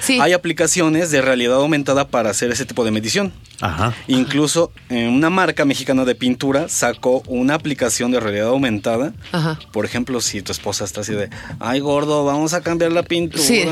[0.00, 3.32] sí, Hay aplicaciones de realidad aumentada para hacer ese tipo de medición.
[3.60, 3.94] Ajá.
[4.06, 9.12] Incluso eh, una marca mexicana de pintura sacó una aplicación de realidad aumentada.
[9.32, 9.58] Ajá.
[9.72, 13.42] Por ejemplo, si tu esposa está así de, ay gordo, vamos a cambiar la pintura.
[13.42, 13.62] Sí,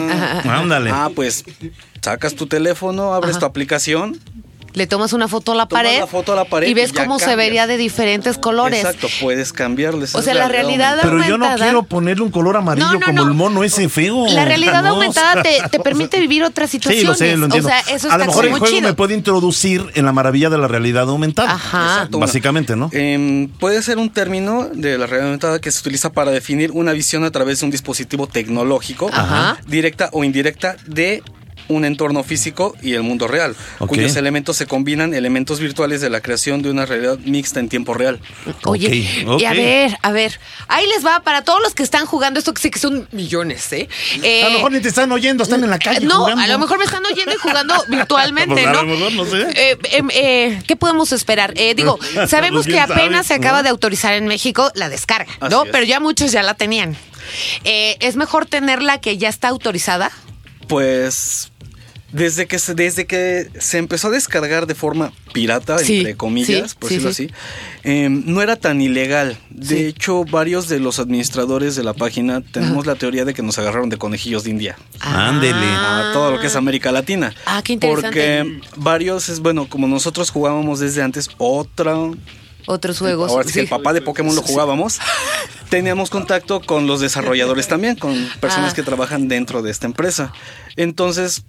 [0.45, 0.91] Ándale.
[0.93, 1.45] Ah, pues
[2.03, 4.19] sacas tu teléfono, abres tu aplicación
[4.75, 7.35] Le tomas una foto a la, pared, foto a la pared y ves cómo se
[7.37, 8.85] vería de diferentes colores.
[8.85, 10.15] Exacto, puedes cambiarles.
[10.15, 13.65] O sea, la, realidad Pero yo no quiero ponerle un color amarillo como el mono
[13.65, 14.27] ese feo.
[14.29, 17.01] La realidad aumentada te, permite vivir otras situaciones.
[17.01, 17.69] Sí, lo sé, lo entiendo.
[17.69, 20.59] O sea, eso a lo mejor el juego me puede introducir en la maravilla de
[20.59, 21.53] la realidad aumentada.
[21.53, 22.09] Ajá.
[22.11, 22.91] Básicamente, ¿no?
[22.93, 26.93] Em, puede ser un término de la realidad aumentada que se utiliza para definir una
[26.93, 29.11] visión a través de un dispositivo tecnológico,
[29.67, 31.23] directa o indirecta, de
[31.69, 36.21] un entorno físico y el mundo real, cuyos elementos se combinan, elementos virtuales de la
[36.21, 38.21] creación de una realidad mixta en tiempo real.
[38.65, 42.39] Oye, y a ver, a ver, ahí les va para todos los que están jugando
[42.39, 43.89] esto, que sé que son millones, ¿eh?
[44.45, 46.07] a lo mejor ni te están oyendo, están en la calle.
[46.07, 48.79] No, a lo mejor me están oyendo y jugando virtualmente, pues ¿no?
[48.79, 49.47] A lo mejor, no sé.
[49.55, 51.53] Eh, em, eh, ¿Qué podemos esperar?
[51.57, 55.65] Eh, digo, sabemos que apenas se acaba de autorizar en México la descarga, ¿no?
[55.65, 56.97] Pero ya muchos ya la tenían.
[57.65, 60.11] ¿Es mejor tenerla que ya está autorizada?
[60.67, 61.51] Pues
[62.13, 66.89] desde que se, desde que se empezó a descargar de forma pirata, entre comillas, por
[66.89, 67.31] decirlo así,
[67.83, 69.39] em, no era tan ilegal.
[69.51, 73.59] De hecho, varios de los administradores de la página tenemos la teoría de que nos
[73.59, 74.79] agarraron de conejillos de India.
[75.01, 75.67] Ándele.
[75.67, 77.35] A todo lo que es América Latina.
[77.45, 78.09] Ah, qué interesante.
[78.09, 81.97] Porque varios, es bueno, como nosotros jugábamos desde antes, otra
[82.69, 83.31] otros juegos.
[83.31, 83.61] Ahora sí.
[83.61, 84.99] el papá de Pokémon lo jugábamos.
[85.71, 88.75] Teníamos contacto con los desarrolladores también, con personas ah.
[88.75, 90.35] que trabajan dentro de esta empresa.
[90.77, 91.45] Entonces,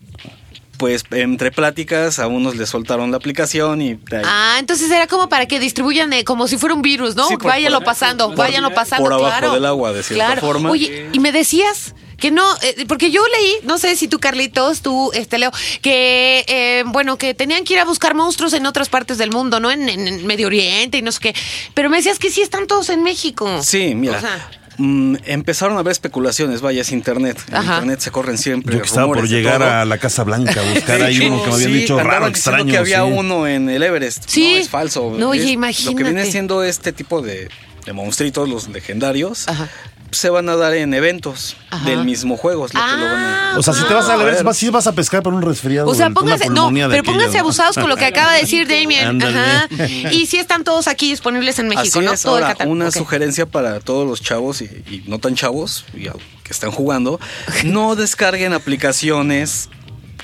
[0.79, 3.99] pues entre pláticas a unos les soltaron la aplicación y...
[4.23, 7.27] Ah, entonces era como para que distribuyan eh, como si fuera un virus, ¿no?
[7.37, 9.03] váyanlo pasando, váyanlo pasando.
[9.03, 10.71] Por abajo del agua, de cierta forma.
[10.71, 14.81] Oye, y me decías que no, eh, porque yo leí, no sé si tú Carlitos,
[14.81, 18.87] tú este Leo, que eh, bueno, que tenían que ir a buscar monstruos en otras
[18.87, 19.71] partes del mundo, ¿no?
[19.71, 21.35] En, Medio Oriente y no sé qué.
[21.73, 23.61] Pero me decías que sí están todos en México.
[23.63, 24.49] Sí, mira.
[24.79, 27.37] Mm, empezaron a haber especulaciones, vaya, es internet.
[27.51, 28.73] En internet se corren siempre.
[28.75, 31.55] Yo que estaba por llegar a la Casa Blanca a buscar ahí uno que me
[31.55, 32.71] habían dicho raro, extraño.
[32.71, 34.23] que había uno en el Everest.
[34.27, 34.53] Sí.
[34.53, 35.13] No, es falso.
[35.17, 35.91] No, oye, imagínate.
[35.91, 37.49] Lo que viene siendo este tipo de,
[37.85, 39.69] de monstruitos, los legendarios, Ajá
[40.11, 42.67] se van a dar en eventos del mismo juego.
[42.73, 45.89] Ah, o sea, si te vas a ver, vas, vas a pescar por un resfriado.
[45.89, 49.21] O sea, pónganse, no, pero pónganse abusados con lo que acaba de decir Damien.
[49.21, 49.67] Ajá.
[50.11, 52.13] Y si están todos aquí disponibles en México, ¿no?
[52.15, 57.19] Todo una sugerencia para todos los chavos y, no tan chavos que están jugando,
[57.63, 59.69] no descarguen aplicaciones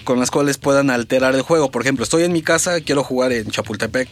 [0.05, 1.69] con las cuales puedan alterar el juego.
[1.69, 4.07] Por ejemplo, estoy en mi casa, quiero jugar en Chapultepec,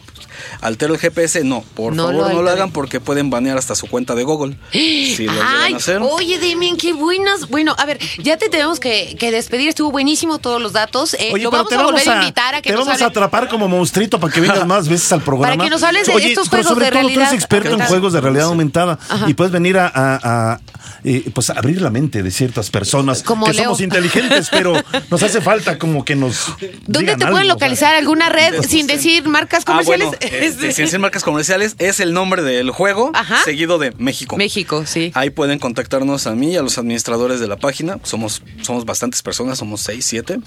[0.60, 4.14] altero el GPS, no, por favor no lo hagan porque pueden banear hasta su cuenta
[4.14, 4.58] de Google.
[5.14, 6.00] Si lo Ay, hacer.
[6.02, 7.48] Oye, Damien, qué buenas.
[7.48, 11.14] Bueno, a ver, ya te tenemos que, despedir, estuvo buenísimo todos los datos.
[11.14, 14.18] Eh, lo vamos a volver a invitar a que te vamos a atrapar como monstruito
[14.18, 15.54] para que vengas más veces al programa.
[15.54, 17.14] Para que nos hables de estos juegos de realidad.
[17.14, 20.58] Tú eres experto en juegos de realidad aumentada y puedes venir a,
[21.04, 24.72] eh, pues abrir la mente de ciertas personas que somos inteligentes, pero
[25.10, 26.54] nos hace falta como que nos.
[26.86, 27.94] ¿Dónde te pueden localizar?
[27.94, 30.08] ¿Alguna red sin decir marcas ah, comerciales?
[30.34, 33.12] Este, sin decir marcas comerciales, es el nombre del juego
[33.44, 34.36] seguido de México.
[34.36, 35.12] México, sí.
[35.14, 37.98] Ahí pueden contactarnos a mí y a los administradores de la página.
[38.02, 40.40] Somos, somos bastantes personas, somos 6, 7.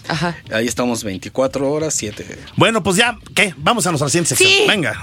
[0.51, 2.25] Ahí estamos 24 horas, 7.
[2.55, 3.53] Bueno, pues ya, ¿qué?
[3.57, 4.67] Vamos a nuestra siguiente sección.
[4.67, 5.01] Venga.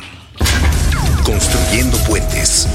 [1.25, 2.69] Construyendo puentes.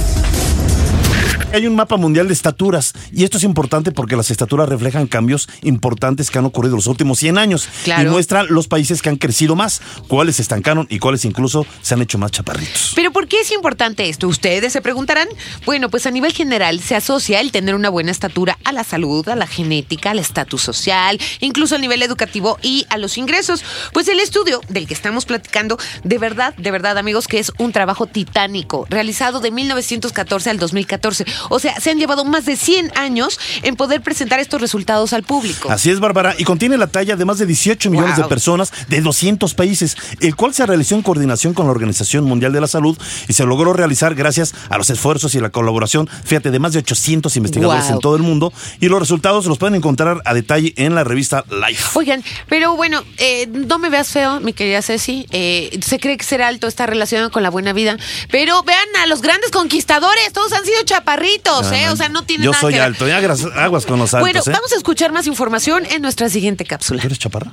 [1.51, 5.49] Hay un mapa mundial de estaturas y esto es importante porque las estaturas reflejan cambios
[5.63, 9.55] importantes que han ocurrido los últimos 100 años y muestran los países que han crecido
[9.55, 12.93] más, cuáles se estancaron y cuáles incluso se han hecho más chaparritos.
[12.95, 14.27] Pero ¿por qué es importante esto?
[14.27, 15.27] Ustedes se preguntarán.
[15.65, 19.27] Bueno, pues a nivel general se asocia el tener una buena estatura a la salud,
[19.27, 23.63] a la genética, al estatus social, incluso al nivel educativo y a los ingresos.
[23.91, 27.71] Pues el estudio del que estamos platicando, de verdad, de verdad amigos, que es un
[27.71, 31.25] trabajo titánico, realizado de 1914 al 2014.
[31.49, 35.23] O sea, se han llevado más de 100 años en poder presentar estos resultados al
[35.23, 35.71] público.
[35.71, 39.01] Así es, Bárbara, y contiene la talla de más de 18 millones de personas de
[39.01, 42.97] 200 países, el cual se realizó en coordinación con la Organización Mundial de la Salud
[43.27, 46.79] y se logró realizar gracias a los esfuerzos y la colaboración, fíjate, de más de
[46.79, 50.95] 800 investigadores en todo el mundo y los resultados los pueden encontrar a detalle en
[50.95, 51.91] la revista Life.
[51.95, 56.25] Oigan, pero bueno, eh, no me veas feo, mi querida Ceci, eh, se cree que
[56.25, 57.97] será alto esta relación con la buena vida,
[58.31, 61.89] pero vean a los grandes conquistadores, todos han sido chaparritos ¿eh?
[61.89, 64.21] O sea, no tiene Yo nada soy alto, ya aguas con los altos.
[64.21, 64.51] Bueno, ¿eh?
[64.51, 67.01] vamos a escuchar más información en nuestra siguiente cápsula.
[67.03, 67.51] ¿Eres chaparra?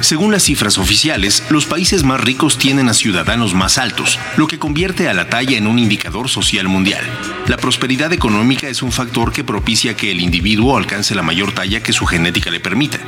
[0.00, 4.58] Según las cifras oficiales, los países más ricos tienen a ciudadanos más altos, lo que
[4.58, 7.04] convierte a la talla en un indicador social mundial.
[7.46, 11.82] La prosperidad económica es un factor que propicia que el individuo alcance la mayor talla
[11.82, 12.98] que su genética le permita.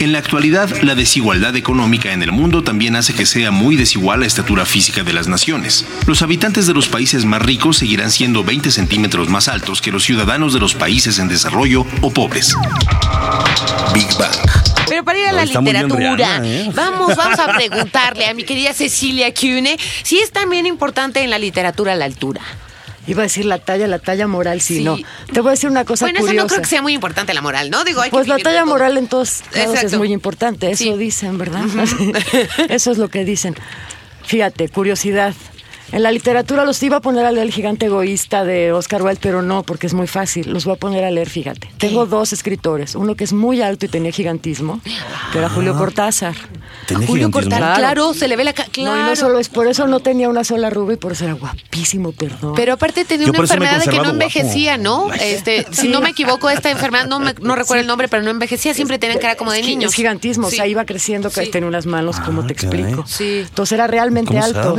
[0.00, 4.20] En la actualidad, la desigualdad económica en el mundo también hace que sea muy desigual
[4.20, 5.86] la estatura física de las naciones.
[6.06, 10.04] Los habitantes de los países más ricos seguirán siendo 20 centímetros más altos que los
[10.04, 12.54] ciudadanos de los países en desarrollo o pobres.
[13.94, 14.34] Big Bang.
[14.88, 16.70] Pero para ir a la literatura, ¿eh?
[16.74, 21.38] vamos, vamos a preguntarle a mi querida Cecilia Cune si es también importante en la
[21.38, 22.42] literatura la altura.
[23.06, 24.96] Iba a decir la talla, la talla moral, sí, no.
[25.32, 26.32] Te voy a decir una cosa bueno, curiosa.
[26.32, 27.84] Bueno, eso no creo que sea muy importante la moral, ¿no?
[27.84, 31.64] Digo, hay pues la talla moral en todos lados es muy importante, eso dicen, ¿verdad?
[32.68, 33.54] eso es lo que dicen.
[34.24, 35.34] Fíjate, curiosidad.
[35.92, 39.20] En la literatura los iba a poner a leer El gigante egoísta de Oscar Wilde,
[39.22, 40.52] pero no, porque es muy fácil.
[40.52, 41.70] Los voy a poner a leer, fíjate.
[41.78, 42.94] Tengo dos escritores.
[42.94, 44.80] Uno que es muy alto y tenía gigantismo,
[45.30, 45.78] que era Julio ah.
[46.86, 47.06] Cortázar.
[47.06, 48.14] Julio Cortázar, claro.
[48.14, 48.68] se le ve la cara.
[48.70, 48.96] Claro.
[48.96, 51.34] No, no solo es por eso no tenía una sola ruba y por eso era
[51.34, 52.54] guapísimo, perdón.
[52.54, 55.12] Pero aparte tenía una enfermedad de que no envejecía, ¿no?
[55.14, 58.30] Este, si no me equivoco, esta enfermedad, no, me, no recuerdo el nombre, pero no
[58.30, 59.88] envejecía, siempre tenía cara como de niño.
[59.88, 63.04] Es gigantismo, o sea, iba creciendo, que tenía unas manos, como ah, te explico.
[63.06, 63.40] Sí.
[63.40, 64.76] Entonces era realmente alto.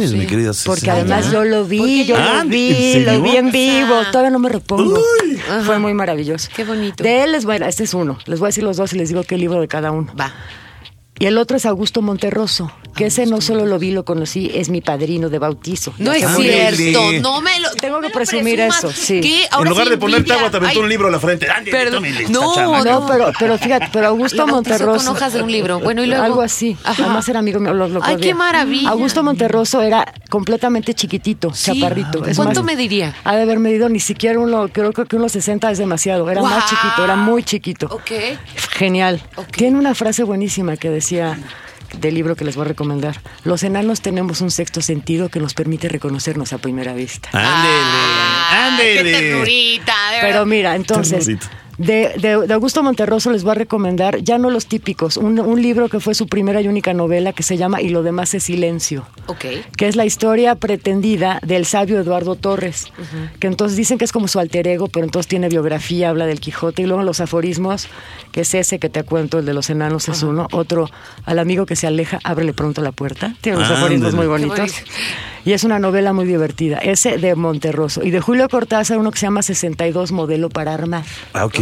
[0.66, 4.50] porque además yo lo vi, yo lo vi, lo vi en vivo, todavía no me
[4.50, 5.00] repongo.
[5.66, 6.50] Fue muy maravilloso.
[6.56, 7.04] Qué bonito.
[7.04, 8.18] De él, les voy a, este es uno.
[8.26, 10.14] Les voy a decir los dos y les digo qué libro de cada uno.
[10.20, 10.34] Va.
[11.18, 14.68] Y el otro es Augusto Monterroso, que ese no solo lo vi, lo conocí, es
[14.68, 15.94] mi padrino de bautizo.
[15.98, 17.70] No es cierto, no me lo.
[17.72, 19.46] Tengo que presumir eso, sí.
[19.58, 21.48] En lugar de ponerte agua, te aventó un libro a la frente.
[22.30, 25.06] no, no, pero, pero fíjate, pero Augusto Monterroso.
[25.06, 25.80] con hojas de un libro.
[25.80, 26.22] Bueno, y luego.
[26.22, 26.76] Algo así.
[26.84, 27.74] Además era amigo mío.
[27.74, 28.90] Lo, Ay, qué maravilla.
[28.90, 32.24] Augusto Monterroso era completamente chiquitito, chaparrito.
[32.36, 33.16] ¿Cuánto me diría?
[33.24, 36.30] Ha de haber medido ni siquiera uno, creo que unos 60 es demasiado.
[36.30, 37.88] Era más chiquito, era muy chiquito.
[37.90, 38.12] Ok.
[38.72, 39.22] Genial.
[39.56, 43.22] Tiene una frase buenísima que decía del libro que les voy a recomendar.
[43.44, 47.30] Los enanos tenemos un sexto sentido que nos permite reconocernos a primera vista.
[47.32, 49.04] ¡Ándele!
[49.04, 49.44] ¡Ándele!
[50.22, 51.30] Pero mira, entonces,
[51.78, 56.00] de, de, Augusto Monterroso les voy a recomendar, ya no los típicos, un, libro que
[56.00, 59.06] fue su primera y única novela que se llama Y lo demás es silencio.
[59.78, 62.92] Que es la historia pretendida del sabio Eduardo Torres.
[63.40, 66.40] Que entonces dicen que es como su alter ego, pero entonces tiene biografía, habla del
[66.40, 67.88] Quijote y luego los aforismos,
[68.32, 70.48] que es ese que te cuento, el de los enanos es uno.
[70.52, 70.90] Otro,
[71.26, 73.36] al amigo que se aleja, ábrele pronto la puerta.
[73.42, 74.72] Tiene unos aforismos muy bonitos.
[75.46, 76.80] Y es una novela muy divertida.
[76.80, 78.04] Ese de Monterroso.
[78.04, 81.04] Y de Julio Cortázar, uno que se llama 62 Modelo para Armar.
[81.34, 81.60] Ah, ok.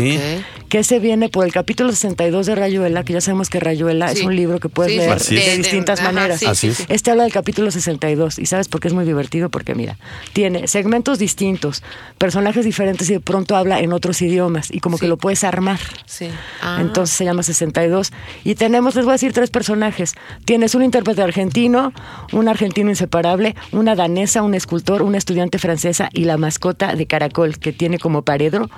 [0.69, 4.23] Que ese viene por el capítulo 62 de Rayuela, que ya sabemos que Rayuela es
[4.23, 6.41] un libro que puedes leer de, distintas maneras.
[6.89, 8.39] Este habla del capítulo 62.
[8.39, 9.49] ¿Y sabes por qué es muy divertido?
[9.49, 9.97] Porque mira,
[10.33, 11.83] tiene segmentos distintos,
[12.17, 14.71] personajes diferentes y de pronto habla en otros idiomas.
[14.71, 15.79] Y como que lo puedes armar.
[16.07, 16.29] Sí.
[16.61, 16.79] Ah.
[16.81, 18.11] Entonces se llama 62.
[18.43, 20.15] Y tenemos, les voy a decir, tres personajes.
[20.45, 21.93] Tienes un intérprete argentino,
[22.31, 27.59] un argentino inseparable, una danesa, un escultor, una estudiante francesa y la mascota de Caracol,
[27.59, 28.69] que tiene como paredro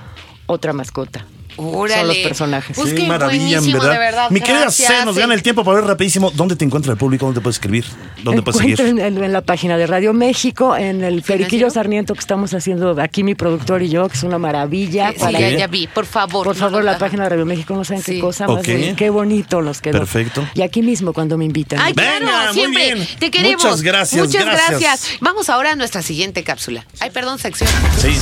[0.47, 1.25] otra mascota.
[1.55, 2.75] Son los personajes.
[2.75, 4.29] Pues qué maravilla, en verdad.
[4.29, 7.25] Mi querida C, nos gana el tiempo para ver rapidísimo dónde te encuentra el público,
[7.25, 7.85] dónde te puedes escribir,
[8.23, 8.79] dónde puedes seguir.
[8.81, 13.23] En, en, la página de Radio México, en el Periquillo Sarmiento que estamos haciendo aquí
[13.23, 15.11] mi productor y yo, que es una maravilla.
[15.11, 16.45] Sí, para ya, vi, por favor.
[16.45, 19.81] Por favor, la página de Radio México, no saben qué cosa más qué bonito nos
[19.81, 19.99] quedó.
[19.99, 20.47] Perfecto.
[20.53, 21.79] Y aquí mismo cuando me invitan.
[21.79, 23.07] Ay, claro, Venga, siempre.
[23.19, 23.63] Te queremos.
[23.63, 24.27] Muchas gracias.
[24.27, 25.09] Muchas gracias.
[25.21, 26.85] Vamos ahora a nuestra siguiente cápsula.
[26.99, 27.69] Ay, perdón, sección.
[27.97, 28.17] Sí.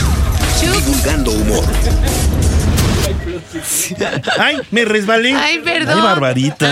[0.62, 1.63] Divulgando humor.
[4.39, 5.34] Ay, me resbalé.
[5.34, 5.97] Ay, perdón.
[5.97, 6.67] Ay, barbarita.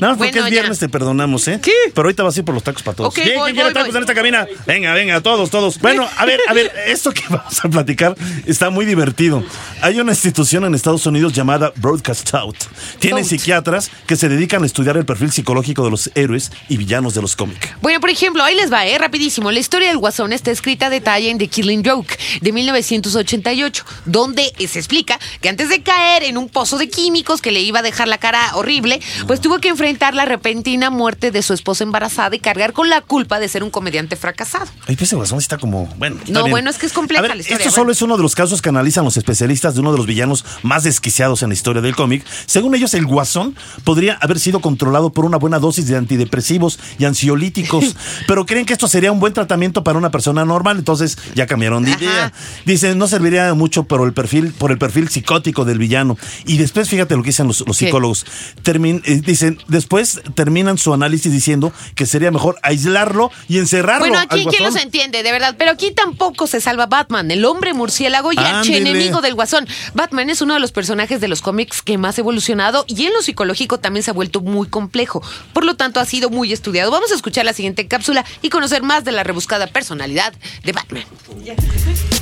[0.00, 1.60] Nada más porque es viernes te perdonamos, ¿eh?
[1.62, 1.72] ¿Qué?
[1.94, 3.10] Pero ahorita vas a ir por los tacos para todos.
[3.10, 4.46] Okay, ¿Quién, quiere tacos en esta cabina?
[4.66, 5.78] Venga, venga, todos, todos.
[5.80, 8.14] Bueno, a ver, a ver, esto que vamos a platicar
[8.46, 9.44] está muy divertido.
[9.80, 12.56] Hay una institución en Estados Unidos llamada Broadcast Out.
[12.98, 17.14] Tiene psiquiatras que se dedican a estudiar el perfil psicológico de los héroes y villanos
[17.14, 17.68] de los cómics.
[17.80, 18.98] Bueno, por ejemplo, ahí les va, ¿eh?
[18.98, 19.50] Rapidísimo.
[19.50, 24.52] La historia del Guasón está escrita a detalle en The Killing Joke de 1988, donde
[24.66, 27.82] se explica que antes de caer en un pozo de químicos que le iba a
[27.82, 32.34] dejar la cara horrible, pues tuvo que enfrentar la repentina muerte de su esposa embarazada
[32.34, 34.66] y cargar con la culpa de ser un comediante fracasado.
[34.86, 36.16] Ay, pues Guasón está como, bueno.
[36.28, 37.58] no, bueno, es que es compleja la historia.
[37.58, 40.06] Esto solo es uno de los casos que analizan los especialistas de uno de los
[40.06, 42.24] villanos más desquiciados en la historia del cómic.
[42.46, 47.04] Según ellos, el Guasón podría haber sido controlado por una buena dosis de antidepresivos y
[47.04, 51.46] ansiolíticos, pero creen que esto sería un buen tratamiento para una persona normal, entonces ya
[51.46, 52.32] cambiaron de idea.
[52.64, 56.16] Dicen, no serviría mucho por el perfil, por el perfil psicótico del villano.
[56.46, 58.24] Y después, fíjate lo que dicen los, psicólogos.
[58.64, 64.06] Eh, dicen, después terminan su análisis diciendo que sería mejor aislarlo y encerrarlo.
[64.06, 65.56] Bueno, aquí quién los entiende, de verdad.
[65.58, 68.38] Pero aquí tampoco se salva Batman, el hombre murciélago y
[68.72, 69.66] enemigo del guasón.
[69.94, 73.12] Batman es uno de los personajes de los cómics que más ha evolucionado y en
[73.12, 75.22] lo psicológico también se ha vuelto muy complejo.
[75.52, 76.90] Por lo tanto, ha sido muy estudiado.
[76.90, 80.32] Vamos a escuchar la siguiente cápsula y conocer más de la rebuscada personalidad
[80.64, 81.04] de Batman.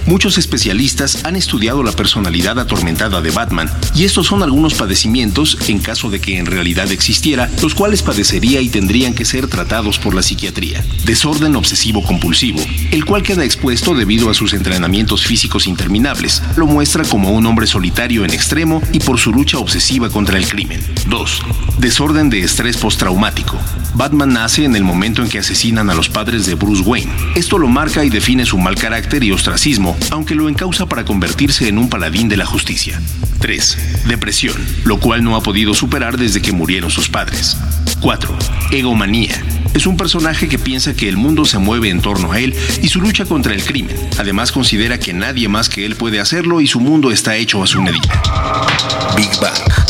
[0.07, 5.81] Muchos especialistas han estudiado la personalidad atormentada de Batman, y estos son algunos padecimientos, en
[5.81, 10.15] caso de que en realidad existiera, los cuales padecería y tendrían que ser tratados por
[10.15, 10.85] la psiquiatría.
[11.05, 16.43] Desorden obsesivo-compulsivo, el cual queda expuesto debido a sus entrenamientos físicos interminables.
[16.57, 20.49] Lo muestra como un hombre solitario en extremo y por su lucha obsesiva contra el
[20.49, 20.81] crimen.
[21.09, 21.43] 2.
[21.79, 23.59] Desorden de estrés postraumático.
[23.95, 27.13] Batman nace en el momento en que asesinan a los padres de Bruce Wayne.
[27.35, 31.69] Esto lo marca y define su mal carácter y ostracismo, aunque lo encausa para convertirse
[31.69, 33.01] en un paladín de la justicia.
[33.45, 34.07] 3.
[34.07, 37.59] Depresión, lo cual no ha podido superar desde que murieron sus padres.
[38.01, 38.39] 4.
[38.71, 39.35] Egomanía.
[39.75, 42.89] Es un personaje que piensa que el mundo se mueve en torno a él y
[42.89, 43.99] su lucha contra el crimen.
[44.17, 47.67] Además considera que nadie más que él puede hacerlo y su mundo está hecho a
[47.67, 48.23] su medida.
[49.15, 49.84] Big Bang.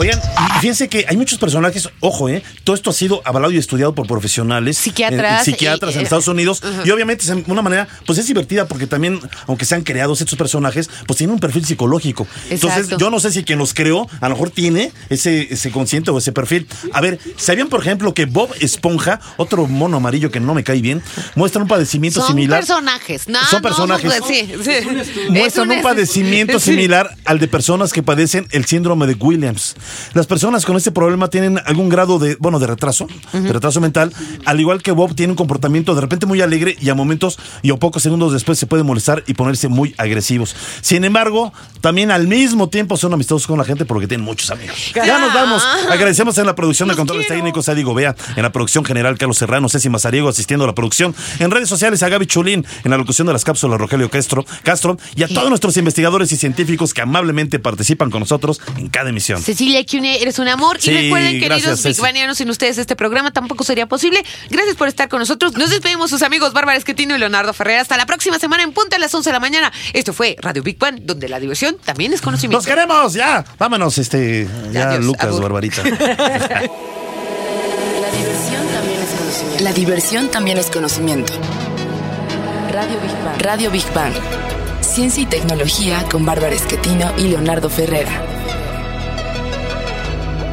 [0.00, 0.18] Oigan,
[0.62, 2.42] fíjense que hay muchos personajes, ojo, ¿eh?
[2.64, 4.78] Todo esto ha sido avalado y estudiado por profesionales.
[4.78, 5.44] Psiquiatras.
[5.44, 6.62] psiquiatras en Estados Unidos.
[6.86, 10.88] Y obviamente, de una manera, pues es divertida porque también, aunque sean creados estos personajes,
[11.06, 12.26] pues tienen un perfil psicológico.
[12.48, 16.10] Entonces, yo no sé si quien los creó, a lo mejor tiene ese, ese consciente
[16.10, 16.66] o ese perfil.
[16.94, 20.80] A ver, ¿sabían, por ejemplo, que Bob Esponja, otro mono amarillo que no me cae
[20.80, 21.02] bien,
[21.34, 22.64] muestra un padecimiento similar?
[22.64, 24.18] Son personajes, no, Son personajes.
[24.18, 25.28] No, sí, sí.
[25.28, 29.74] Muestran un, padecimiento similar al de personas que padecen el síndrome de Williams.
[30.14, 34.12] Las personas con este problema tienen algún grado de, bueno, de retraso, de retraso mental,
[34.44, 37.70] al igual que Bob tiene un comportamiento de repente muy alegre y a momentos y
[37.70, 40.54] a pocos segundos después se puede molestar y ponerse muy agresivos.
[40.80, 44.92] Sin embargo, también al mismo tiempo son amistosos con la gente porque tienen muchos amigos.
[44.94, 45.64] Ya nos vamos.
[45.90, 49.38] Agradecemos en la producción de controles técnicos a Diego Bea, en la producción general Carlos
[49.38, 52.96] Serrano, Ceci Mazariego asistiendo a la producción, en redes sociales a Gaby Chulín, en la
[52.96, 57.02] locución de las cápsulas Rogelio Castro, Castro y a todos nuestros investigadores y científicos que
[57.02, 59.42] amablemente participan con nosotros en cada emisión.
[59.42, 59.79] Cecilia
[60.20, 60.78] eres un amor.
[60.82, 64.22] y recuerden, queridos Big sin ustedes este programa tampoco sería posible.
[64.50, 65.54] Gracias por estar con nosotros.
[65.54, 67.80] Nos despedimos sus amigos Bárbara Esquetino y Leonardo Ferrer.
[67.80, 69.72] Hasta la próxima semana en punta a las 11 de la mañana.
[69.92, 72.58] Esto fue Radio Big Bang, donde la diversión también es conocimiento.
[72.58, 73.14] ¡Nos queremos!
[73.14, 73.44] ¡Ya!
[73.58, 74.46] Vámonos, este.
[74.72, 75.82] Ya, Lucas, Barbarita.
[75.82, 76.70] la diversión
[78.72, 79.64] también es conocimiento.
[79.64, 81.32] La diversión también es conocimiento.
[82.70, 83.42] Radio Big Bang.
[83.42, 84.12] Radio Big Bang.
[84.80, 88.10] Ciencia y tecnología con Bárbara Esquetino y Leonardo Ferrera.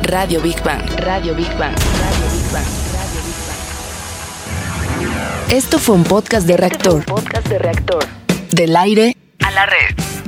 [0.08, 0.82] Radio Big Bang.
[1.02, 1.76] Radio Big Bang.
[1.76, 2.66] Radio Big Bang.
[2.94, 3.58] Radio Big Bang.
[5.52, 7.04] Esto fue un podcast de reactor.
[7.04, 8.06] podcast de reactor.
[8.52, 10.27] Del aire a la red.